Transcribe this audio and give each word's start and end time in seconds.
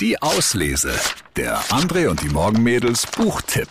Die 0.00 0.22
Auslese. 0.22 0.92
Der 1.36 1.60
André 1.64 2.08
und 2.08 2.22
die 2.22 2.30
Morgenmädels 2.30 3.06
Buchtipp. 3.06 3.68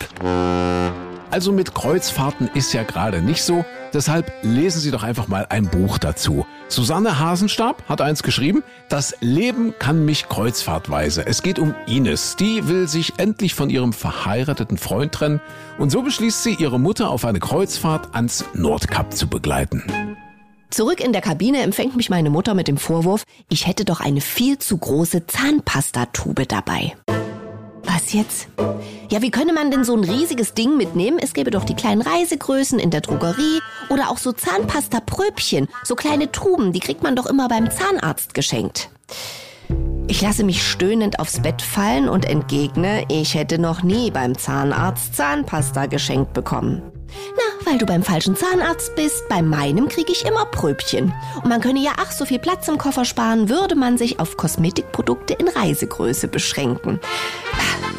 Also 1.28 1.50
mit 1.50 1.74
Kreuzfahrten 1.74 2.48
ist 2.54 2.72
ja 2.72 2.84
gerade 2.84 3.20
nicht 3.20 3.42
so, 3.42 3.64
deshalb 3.92 4.32
lesen 4.42 4.80
Sie 4.80 4.92
doch 4.92 5.02
einfach 5.02 5.26
mal 5.26 5.46
ein 5.48 5.68
Buch 5.68 5.98
dazu. 5.98 6.46
Susanne 6.68 7.18
Hasenstab 7.18 7.82
hat 7.88 8.00
eins 8.00 8.22
geschrieben, 8.22 8.62
Das 8.88 9.16
Leben 9.20 9.74
kann 9.80 10.04
mich 10.04 10.28
kreuzfahrtweise. 10.28 11.26
Es 11.26 11.42
geht 11.42 11.58
um 11.58 11.74
Ines, 11.88 12.36
die 12.36 12.68
will 12.68 12.86
sich 12.86 13.14
endlich 13.18 13.56
von 13.56 13.68
ihrem 13.68 13.92
verheirateten 13.92 14.78
Freund 14.78 15.10
trennen 15.12 15.40
und 15.78 15.90
so 15.90 16.02
beschließt 16.02 16.44
sie, 16.44 16.54
ihre 16.54 16.78
Mutter 16.78 17.10
auf 17.10 17.24
eine 17.24 17.40
Kreuzfahrt 17.40 18.14
ans 18.14 18.44
Nordkap 18.54 19.16
zu 19.16 19.26
begleiten. 19.28 20.09
Zurück 20.70 21.00
in 21.00 21.12
der 21.12 21.20
Kabine 21.20 21.62
empfängt 21.62 21.96
mich 21.96 22.10
meine 22.10 22.30
Mutter 22.30 22.54
mit 22.54 22.68
dem 22.68 22.76
Vorwurf, 22.76 23.24
ich 23.48 23.66
hätte 23.66 23.84
doch 23.84 24.00
eine 24.00 24.20
viel 24.20 24.58
zu 24.58 24.78
große 24.78 25.26
Zahnpastatube 25.26 26.46
dabei. 26.46 26.94
Was 27.82 28.12
jetzt? 28.12 28.46
Ja, 29.10 29.20
wie 29.20 29.32
könne 29.32 29.52
man 29.52 29.72
denn 29.72 29.82
so 29.82 29.96
ein 29.96 30.04
riesiges 30.04 30.54
Ding 30.54 30.76
mitnehmen? 30.76 31.18
Es 31.20 31.34
gäbe 31.34 31.50
doch 31.50 31.64
die 31.64 31.74
kleinen 31.74 32.02
Reisegrößen 32.02 32.78
in 32.78 32.90
der 32.90 33.00
Drogerie 33.00 33.60
oder 33.88 34.10
auch 34.10 34.18
so 34.18 34.30
Zahnpasta-Pröbchen, 34.30 35.66
so 35.82 35.96
kleine 35.96 36.30
Tuben, 36.30 36.72
die 36.72 36.80
kriegt 36.80 37.02
man 37.02 37.16
doch 37.16 37.26
immer 37.26 37.48
beim 37.48 37.68
Zahnarzt 37.68 38.34
geschenkt. 38.34 38.90
Ich 40.06 40.22
lasse 40.22 40.44
mich 40.44 40.62
stöhnend 40.62 41.18
aufs 41.18 41.40
Bett 41.40 41.62
fallen 41.62 42.08
und 42.08 42.24
entgegne, 42.24 43.04
ich 43.08 43.34
hätte 43.34 43.58
noch 43.58 43.82
nie 43.82 44.12
beim 44.12 44.38
Zahnarzt 44.38 45.16
Zahnpasta 45.16 45.86
geschenkt 45.86 46.32
bekommen. 46.32 46.82
Na, 47.36 47.70
weil 47.70 47.78
du 47.78 47.86
beim 47.86 48.02
falschen 48.02 48.36
Zahnarzt 48.36 48.94
bist, 48.96 49.28
bei 49.28 49.42
meinem 49.42 49.88
kriege 49.88 50.12
ich 50.12 50.24
immer 50.24 50.46
Pröbchen. 50.46 51.12
Und 51.36 51.48
man 51.48 51.60
könne 51.60 51.80
ja 51.80 51.92
ach 51.98 52.12
so 52.12 52.24
viel 52.24 52.38
Platz 52.38 52.68
im 52.68 52.78
Koffer 52.78 53.04
sparen, 53.04 53.48
würde 53.48 53.74
man 53.74 53.98
sich 53.98 54.18
auf 54.20 54.36
Kosmetikprodukte 54.36 55.34
in 55.34 55.48
Reisegröße 55.48 56.28
beschränken. 56.28 57.00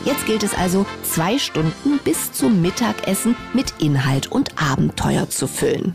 Jetzt 0.03 0.25
gilt 0.25 0.43
es 0.43 0.55
also, 0.55 0.85
zwei 1.03 1.37
Stunden 1.37 1.99
bis 2.03 2.31
zum 2.31 2.61
Mittagessen 2.61 3.35
mit 3.53 3.73
Inhalt 3.79 4.31
und 4.31 4.61
Abenteuer 4.61 5.29
zu 5.29 5.47
füllen. 5.47 5.93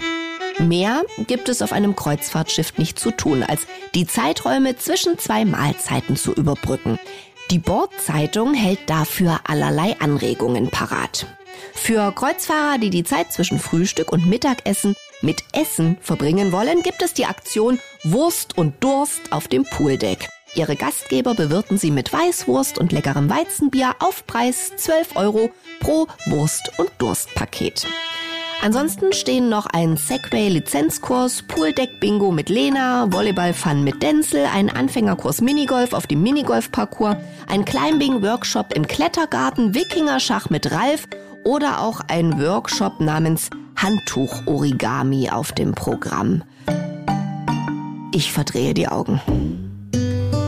Mehr 0.59 1.03
gibt 1.27 1.49
es 1.49 1.61
auf 1.61 1.73
einem 1.73 1.97
Kreuzfahrtschiff 1.97 2.79
nicht 2.79 2.99
zu 2.99 3.11
tun, 3.11 3.43
als 3.43 3.67
die 3.95 4.07
Zeiträume 4.07 4.77
zwischen 4.77 5.19
zwei 5.19 5.45
Mahlzeiten 5.45 6.17
zu 6.17 6.33
überbrücken. 6.33 6.99
Die 7.51 7.59
Bordzeitung 7.59 8.55
hält 8.55 8.81
dafür 8.87 9.41
allerlei 9.45 9.97
Anregungen 10.01 10.71
parat. 10.71 11.27
Für 11.87 12.11
Kreuzfahrer, 12.11 12.79
die 12.79 12.91
die 12.91 13.05
Zeit 13.05 13.33
zwischen 13.33 13.61
Frühstück 13.61 14.11
und 14.11 14.27
Mittagessen 14.27 14.97
mit 15.23 15.45
Essen 15.53 15.97
verbringen 16.01 16.51
wollen, 16.51 16.83
gibt 16.83 17.01
es 17.01 17.15
die 17.15 17.27
Aktion 17.27 17.79
Wurst 18.03 18.59
und 18.59 18.83
Durst 18.83 19.31
auf 19.31 19.47
dem 19.47 19.63
Pooldeck. 19.63 20.29
Ihre 20.57 20.75
Gastgeber 20.75 21.37
bewirten 21.37 21.79
sie 21.79 21.93
mit 21.93 22.13
Weißwurst 22.13 22.79
und 22.79 22.91
leckerem 22.91 23.31
Weizenbier 23.31 23.95
auf 24.01 24.27
Preis 24.27 24.73
12 24.75 25.15
Euro 25.15 25.53
pro 25.79 26.09
Wurst- 26.27 26.77
und 26.77 26.91
Durstpaket. 26.99 27.87
Ansonsten 28.63 29.13
stehen 29.13 29.49
noch 29.49 29.67
ein 29.67 29.97
Segway-Lizenzkurs, 29.97 31.45
Pooldeck-Bingo 31.47 32.33
mit 32.33 32.49
Lena, 32.49 33.07
Volleyball-Fun 33.13 33.85
mit 33.85 34.03
Denzel, 34.03 34.47
ein 34.53 34.71
Anfängerkurs 34.71 35.41
Minigolf 35.41 35.93
auf 35.93 36.09
dem 36.09 36.21
Minigolf-Parcours, 36.25 37.19
ein 37.47 37.65
Climbing-Workshop 37.65 38.75
im 38.75 38.89
Klettergarten, 38.89 39.73
Wikinger-Schach 39.73 40.51
mit 40.51 40.73
Ralf 40.73 41.07
oder 41.47 41.81
auch 41.81 42.01
ein 42.09 42.41
Workshop 42.41 43.01
namens 43.01 43.51
Handtuch-Origami 43.77 45.31
auf 45.31 45.53
dem 45.53 45.73
Programm. 45.73 46.43
Ich 48.13 48.33
verdrehe 48.33 48.75
die 48.75 48.89
Augen. 48.89 49.21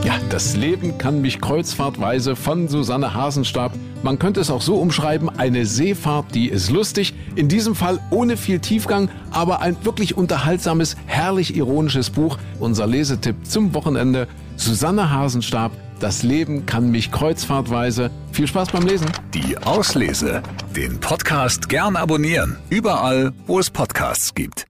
Ja, 0.04 0.14
das 0.30 0.56
Leben 0.56 0.98
kann 0.98 1.20
mich 1.20 1.40
kreuzfahrtweise 1.40 2.34
von 2.34 2.66
Susanne 2.66 3.14
Hasenstab. 3.14 3.72
Man 4.02 4.18
könnte 4.18 4.40
es 4.40 4.50
auch 4.50 4.62
so 4.62 4.76
umschreiben, 4.76 5.28
eine 5.28 5.66
Seefahrt, 5.66 6.34
die 6.34 6.48
ist 6.48 6.70
lustig. 6.70 7.14
In 7.36 7.48
diesem 7.48 7.76
Fall 7.76 8.00
ohne 8.10 8.36
viel 8.36 8.58
Tiefgang, 8.58 9.08
aber 9.30 9.60
ein 9.60 9.76
wirklich 9.84 10.16
unterhaltsames, 10.16 10.96
herrlich 11.06 11.54
ironisches 11.54 12.10
Buch. 12.10 12.38
Unser 12.58 12.88
Lesetipp 12.88 13.36
zum 13.44 13.72
Wochenende. 13.74 14.26
Susanne 14.56 15.10
Hasenstab, 15.10 15.70
das 16.00 16.22
Leben 16.22 16.66
kann 16.66 16.90
mich 16.90 17.10
kreuzfahrtweise. 17.10 18.10
Viel 18.32 18.46
Spaß 18.46 18.70
beim 18.70 18.86
Lesen. 18.86 19.08
Die 19.34 19.56
Auslese. 19.58 20.42
Den 20.74 20.98
Podcast 21.00 21.68
gern 21.68 21.96
abonnieren. 21.96 22.56
Überall, 22.70 23.32
wo 23.46 23.58
es 23.58 23.70
Podcasts 23.70 24.34
gibt. 24.34 24.64